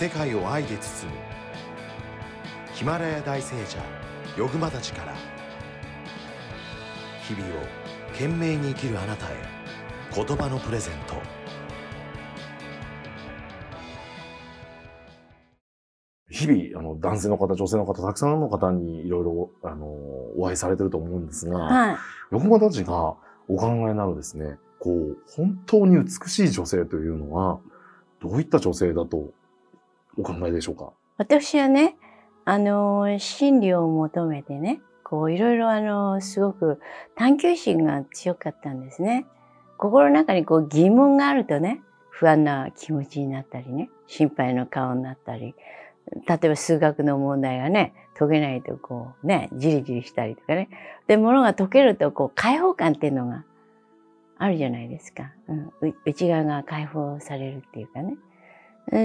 [0.00, 1.18] 世界を愛で包む
[2.72, 3.78] ヒマラヤ大聖者
[4.34, 5.14] ヨグマたちから
[7.28, 7.66] 日々を
[8.12, 9.36] 懸命に生きるあなたへ
[10.14, 11.16] 言葉のプレゼント
[16.30, 19.84] 日々、あの、男性の方、女性の方、たくさんの方にいろいろ、あの、
[20.38, 21.96] お会いされてると思うんですが、はい。
[22.30, 22.94] 横間たちが
[23.48, 27.60] お考えになるですね、こう、本当に美しい女性というのは、
[28.22, 29.34] どういった女性だと
[30.20, 30.92] お考えでしょうか？
[31.16, 31.96] 私はね、
[32.44, 36.80] あの、真理を求めてね、こう、いろいろあの、すごく
[37.14, 39.26] 探求心が強かったんですね。
[39.76, 41.80] 心の中にこう疑問があるとね、
[42.10, 45.54] 不安な気持ちになったりね、心配の顔になったり、
[46.26, 50.68] 例えば数学の問題がね、解けないとこうね、じりじりしたりとかね。
[51.06, 53.44] で、物が解けるとこう解放感っていうのが
[54.36, 55.32] あるじゃないですか。
[55.48, 58.16] うん、内側が解放されるっていうかね。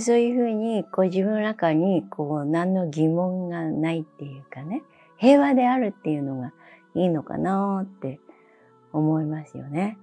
[0.00, 4.82] そういうふうに、こう自分の中に、こう何の疑問がないっていうかね、
[5.18, 6.52] 平和であるっていうのが
[6.94, 8.20] いいのかなって
[8.92, 9.98] 思いますよね。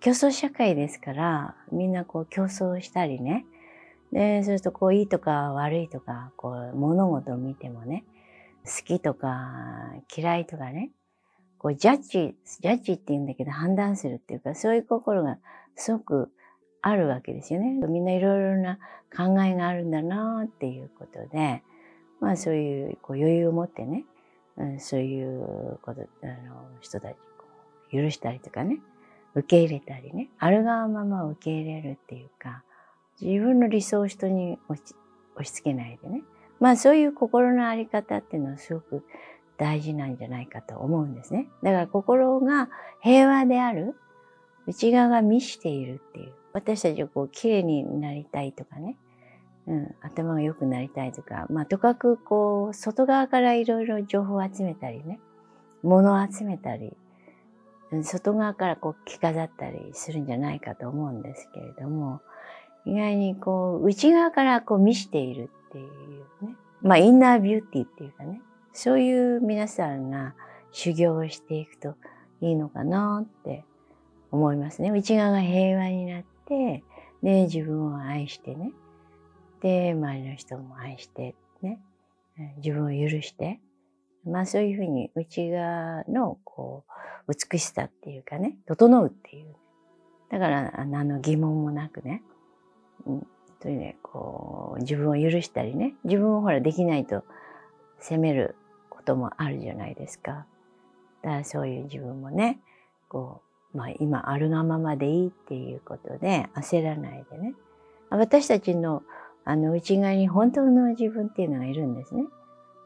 [0.00, 3.46] 競争社会ですから、みんなこう競争したりね。
[4.12, 8.04] で、そうするとこういいとか悪いとか、こう物事を見てもね、
[8.64, 10.90] 好きとか嫌いとかね、
[11.58, 15.38] こうジャッジ、ジャッジって言うんだけど判断するっていうか、そういう心が
[15.76, 16.32] すごく
[16.82, 17.74] あるわけですよね。
[17.86, 18.78] みんないろいろな
[19.16, 21.62] 考えがあるんだなっていうことで、
[22.20, 24.04] まあそういうこう余裕を持ってね、
[24.56, 27.46] うん、そういうこと、あの、人たちこ
[27.92, 28.80] う許したりとかね、
[29.34, 32.64] 受け入れたりね、あるがまま受け入れるっていうか、
[33.20, 34.94] 自分の理想を人に押し
[35.34, 36.22] 押し付けないでね。
[36.60, 39.04] まあそういう心のあり方っていうのはすごく
[39.56, 41.48] 大事なんじゃないかと思うんですね。
[41.62, 42.68] だから心が
[43.00, 43.94] 平和である、
[44.66, 46.32] 内側が満ちているっていう。
[46.52, 48.96] 私たちはこう綺麗になりたいとかね、
[49.66, 55.20] うん、頭が良くなりたいとか、まあとかくこう外側からいろいろ情報を集めたりね、
[55.82, 56.96] 物を集めたり、
[58.02, 62.20] 外側からこう着飾ったりするんじゃないかと思うんですけれども、
[62.84, 68.40] 意外にこう内側からこう満ちているっていうね、まあインナービューティーっていうかね、
[68.72, 70.34] そういう皆さんが
[70.72, 71.94] 修行をしていくと
[72.40, 73.64] いいのかなって
[74.30, 74.90] 思いますね。
[74.90, 76.82] 内側が平和になって、で、
[77.22, 78.72] 自分を愛してね。
[79.60, 81.80] で、周りの人も愛してね。
[82.58, 83.60] 自分を許して。
[84.24, 86.84] まあそういうふうに内側のこ
[87.28, 89.54] う、美しさっていうかね、整うっていう。
[90.30, 92.22] だから、あのあの疑問もなくね。
[93.06, 93.26] うん。
[93.60, 95.94] というね、こう、自分を許したりね。
[96.04, 97.24] 自分をほらできないと
[98.00, 98.56] 責める
[98.88, 100.46] こともあるじゃないですか。
[101.22, 102.60] だからそういう自分もね、
[103.08, 107.54] こう、まあ今あるがままでいいっていうことで焦らないでね。
[108.10, 109.02] 私たちの
[109.44, 112.26] あの内側に本当の自分っていうのがいるんですね。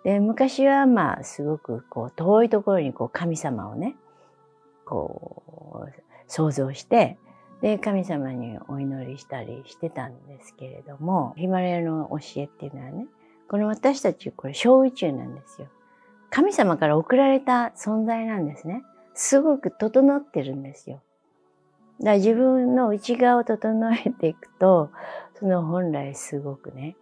[0.04, 3.96] で、昔はまあすごくこう遠いところにこう神様をね、
[4.84, 7.18] こう想像して、
[7.60, 13.06] で、神様にお祈りしたりしてたんですけれども、ヒマラヤの教えっていうのはね、
[13.48, 15.68] この私たちこれ小宇宙なんですよ。
[16.30, 18.82] 神様から送られた存在なんですね。
[19.16, 21.02] すごく整ってるんですよ。
[21.98, 24.90] だから自分の内側を整えていくと、
[25.38, 26.96] その本来すごくね、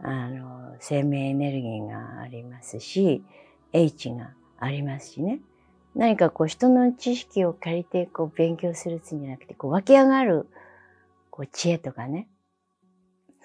[0.00, 3.22] あの、生命エネルギーがありますし、
[3.72, 5.40] H がありますしね。
[5.94, 10.48] 何かこう人の知識を借りてこう勉強するつんじゃなくて、こう湧き上がる
[11.30, 12.28] こう知恵とかね。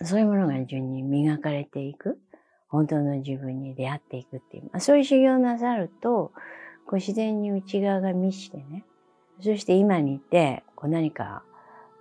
[0.02, 2.20] そういうものが順に磨かれていく。
[2.68, 4.64] 本当の自分に出会っていくっていう。
[4.66, 6.34] まあ、そういう修行なさると、
[6.88, 8.86] こう自然に内側が満ちてね。
[9.42, 11.44] そして今にいて、こう何か、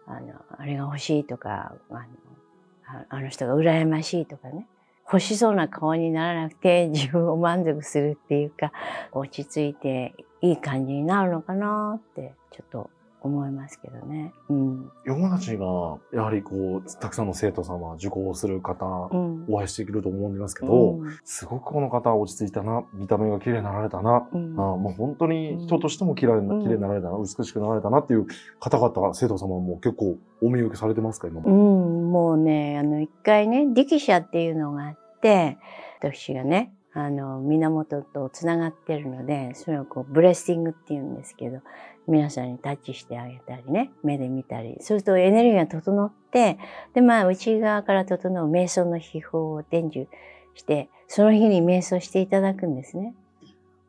[0.06, 4.66] あの、あれが欲しいとか、あの、あの人が羨ましいとかね。
[5.04, 8.72] 欲しそうな顔にならなくて 自分を満足するっていうか、
[9.12, 12.90] 落ち着いていい感じになるのかなって、ちょっと
[13.22, 14.32] 思いますけどね。
[14.48, 14.90] うん。
[15.04, 15.66] 横間たちが、
[16.12, 19.44] やはりこう、たくさんの生徒様、受講する方、うん。
[19.48, 28.26] お会いしていると思うんですけど、うんすごくこの方落ち着いたな、見た目が綺麗になられたな、うんあもう本当に人としても綺麗な、うん綺麗になられたな、美しくなられたなっていう
[28.60, 31.50] 方々、生徒様も結構お見受けされてますか、今うも。
[31.50, 35.58] ん、もうね、あの、一回ね、力車っていうのがあって、
[35.98, 41.60] 私がね、あの、源とつながってるので、それをこう、ブレッシングっていうんですけど、
[42.08, 46.58] 皆さんにタッチしてあげたりね、目で見たり、そうするとエネルギーが整って、
[46.94, 50.06] で、まあ、内側から整う瞑想の秘法を伝授
[50.54, 53.14] して、その日に瞑想していただくんですね。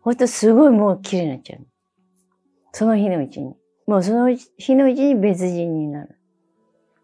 [0.01, 1.65] ほんとすごいもう綺麗になっちゃう。
[2.73, 3.55] その日のうちに。
[3.87, 6.19] もうその日のうちに別人になる。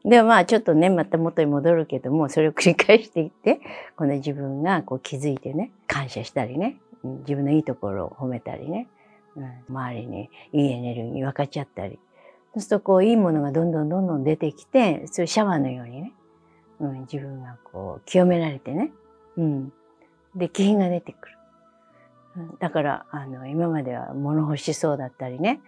[0.05, 3.61] で、まあちょっとね、また元に戻るけども、それを繰り返していって、
[3.95, 8.88] この自分がこう気づいてね、感謝したりね、自分のいいところを褒めたりね、
[9.35, 12.00] うん、周りにいいエネルギー分かっちゃったり。
[12.53, 16.13] そうするとこういいものがどんどんどんどん出てきて、そういうシャワーのようにね、
[16.79, 18.91] うん、自分がこう清められてね、
[19.38, 19.73] うん。
[20.35, 21.38] で、気品が出てくる。
[22.59, 25.61] だから、あの、今までは物欲しそうだったりね、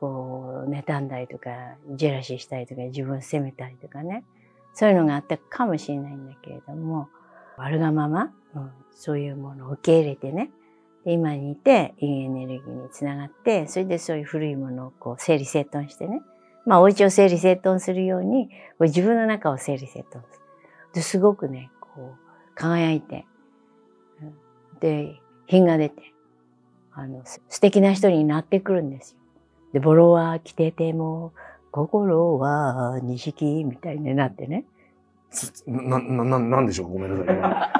[0.00, 1.50] こう、妬んだりとか、
[1.90, 4.24] ジェラシーしたりとか、自分を責めたりとかね、
[4.72, 7.08] そういうのがあったかもしれないんだけれども、
[7.56, 10.50] あるがまま、うん、そういうものを受け入れてね、
[11.04, 16.22] 今にいて、いいエネルギーにつながって、それでそういう古いものをこう整理整頓してね、
[16.66, 18.50] まあお家を整理整頓するように、
[18.80, 20.44] 自分の中を整理整頓する。
[20.94, 23.26] ですごくね、こう、輝いて、
[24.80, 26.14] で、品が出て、
[26.92, 29.19] あの、素敵な人になってくるんですよ。
[29.72, 31.32] で、ボロは着てても、
[31.70, 34.64] 心は錦みたいになってね。
[35.66, 36.92] な、な、な、なんでしょう？
[36.92, 37.72] ごめんなさ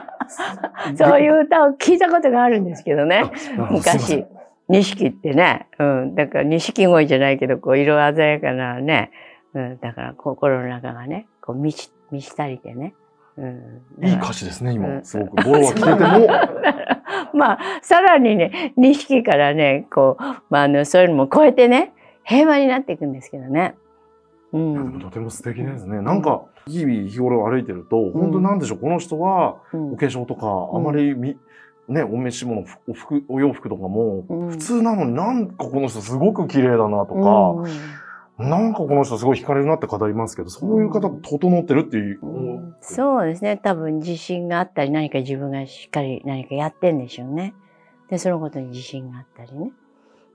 [0.93, 0.97] い。
[0.97, 3.25] そういう歌を聞いたことがあるんですけどね。
[3.71, 4.25] 昔。
[4.69, 5.67] 錦ってね。
[5.81, 6.15] うん。
[6.15, 9.11] だから錦鯉じゃないけど、こう、色鮮やかなね。
[9.55, 9.79] うん。
[9.81, 12.95] だから心の中がね、こう、満ち、満ち足りてね。
[13.37, 14.89] うん、いい歌詞ですね、今。
[14.89, 15.45] うん、すごく。
[15.45, 15.97] ボロは着てても。
[17.35, 21.93] まあ、さらにね、錦からね、こう、まあ、あの、そういうのも超えてね、
[22.25, 23.75] 平和になっていくんですけどね。
[24.53, 26.01] うん、とても素敵ですね。
[26.01, 31.37] なんか、日々日頃歩いてると、本当なんでしょう、この人は、お化粧とか、あまりみ、
[31.89, 42.21] ね、お召し物、お服、お洋服とかも、普通なのになんかこの人すごく綺麗だなとか、なんかこの人すごい惹かれるなって語りますけど、そういう方整ってるっていう、
[42.81, 43.57] そうですね。
[43.57, 47.55] 多分自信があったり、何か自分がしっかり何かやってんでしょうね。
[48.09, 49.73] で、そのことに自信があったりね。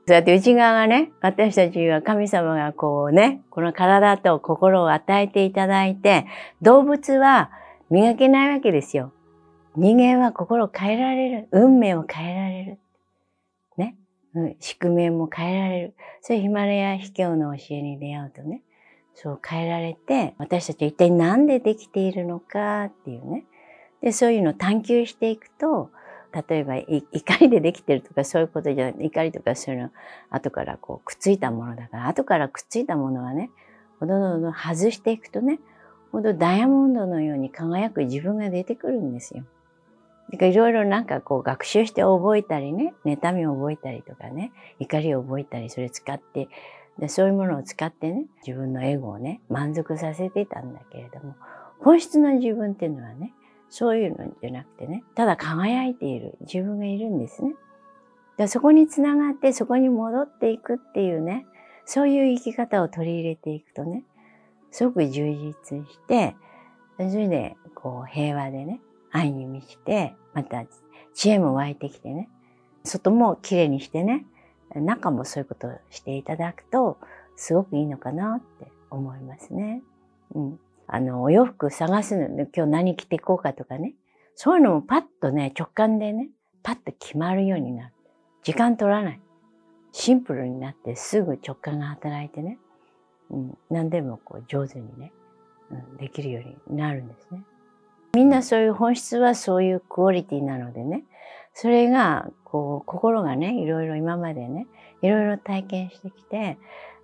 [0.07, 6.27] そうやって内側がね、私たちは神様がこうね、この体と心を与えていただいて、
[6.61, 7.49] 動物は
[7.89, 9.11] 磨けないわけですよ。
[9.75, 11.47] 人間は心を変えられる。
[11.51, 12.79] 運命を変えられる。
[13.77, 13.97] ね。
[14.35, 15.95] うん、宿命も変えられる。
[16.21, 18.61] そういうヒマラヤ秘境の教えに出会うとね、
[19.15, 23.45] そう変えられて、私たちは一体何でできているのかっていうね。
[24.01, 25.89] で、そういうのを探求していくと、
[26.49, 27.05] 例えば怒
[27.39, 29.89] りでできてるとかそういうことじゃない、怒りとかそういうの
[30.29, 33.51] 後からこうくっついたものだから、後からくっついたものはね、
[34.01, 35.59] どんどんどん外していくとね、
[36.11, 39.45] ほんとダイヤモンドのように輝く自分が出てくるんですよ。
[40.31, 46.49] いろいろなんかこう学習して覚えたりね、妬みを覚えたりとかね、怒りを覚えたり、それ使って、
[46.99, 51.35] でそういうものを使ってね、自分のエゴをね、満足させていたんだけれども、
[51.79, 53.33] 本質の自分っていうのはね、
[53.69, 57.55] そういうのじゃなくてね、ただ輝いている自分がいるんですね。
[58.37, 61.45] でそこにつながってそこに戻っていくっていうね、
[61.85, 64.03] そういう生き方を取り入れていくとね、
[64.71, 66.35] すごく充実して、
[66.97, 68.79] それでこう平和でね、
[69.11, 70.65] 愛に満ちて、また
[71.13, 72.29] 知恵も湧いてきてね、
[72.83, 74.25] 外もきれいにしてね、
[74.73, 76.97] 中もそういうことをしていただくと、
[77.35, 79.81] すごくいいのかなって思いますね。
[80.33, 80.59] うん。
[80.87, 83.93] あの、お洋服探すの、今日何着ていこうかとかね。
[84.35, 86.29] そういうのもパッとね、直感でね、
[86.63, 87.93] パッと決まるようになる。
[88.43, 89.21] 時間取らない。
[89.91, 92.59] シンプルになってすぐ直感が働いてね、
[93.29, 95.13] うん、何でもこう上手にね、
[95.71, 97.43] うん、できるようになるんですね。
[98.13, 101.03] みんなそういう本質はそういうクオリティなのでね、
[101.55, 104.67] それが、こう、心がね、いろいろ今までね、
[105.01, 106.57] いろいろ体験してきて、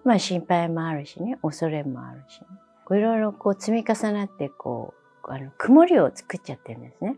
[0.04, 2.48] まあ心配もあるしね、恐れもあるしね。
[2.98, 4.94] いろいろこう積み重なってこ
[5.26, 7.16] う、あの、曇りを作っちゃってるんですね。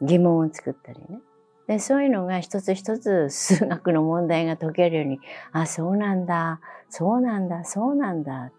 [0.00, 1.20] 疑問を作ったりね。
[1.66, 5.20] で、そういうのが一つ一つ数学の問題が解けるように、
[5.52, 8.52] あ、そうなんだ、そうなんだ、そうなんだ。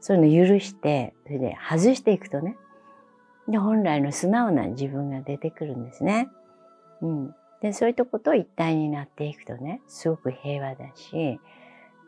[0.00, 2.56] そういうのを許して、それで外していくとね。
[3.48, 6.28] で、本来の素直な自分が出てくるんですね。
[7.02, 7.34] うん。
[7.62, 11.40] で、そういったことを一体になっていくとね、すごく平和だし、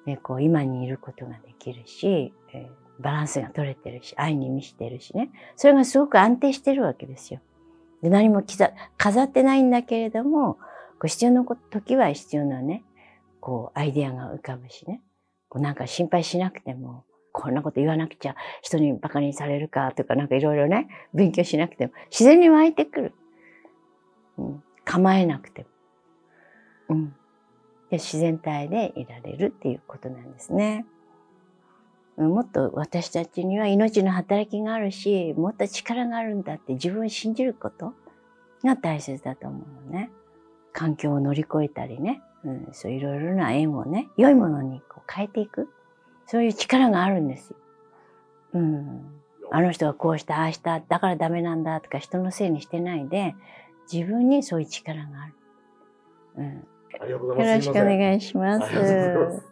[0.07, 5.31] でこう今にいることができるし、えーバランスが取れてるし、愛に満ちてるしね。
[5.57, 7.41] それがすごく安定してるわけですよ。
[8.03, 8.43] で何も
[8.97, 10.61] 飾ってないんだけれども、こ
[11.05, 12.85] う必要な時は必要なね、
[13.41, 15.03] こうアイデアが浮かぶしね。
[15.49, 23.15] こうなんか心配しなくても、こんなこと言わなくちゃ人に馬鹿にされるかとかなんかいろいろね、勉強しなくても自然に湧いてくる。
[24.39, 25.69] うん、構えなくても。
[26.91, 27.15] うん。
[27.91, 30.85] で自然体でいられるっていうことなんですね。
[32.19, 37.95] もっと私たちには命の働きがあるし、もっと力があるんだって自分を信じること
[38.63, 40.11] が大切だと思うのね。
[40.75, 45.71] 環境を乗り越えたりね、うん、そういろいろな縁をね、良いものにこう変えていく。
[46.27, 47.57] そういう力があるんですよ。
[48.55, 49.23] うん。
[49.51, 53.35] あの人がこうした、ああした、だからダメなんだとか人のせいにしてないで、
[53.91, 55.35] 自分にそういう力がある。
[56.37, 59.52] うん、よろしくお願いします。